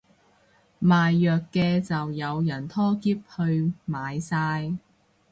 [0.81, 4.73] 賣藥嘅就有人拖喼去買晒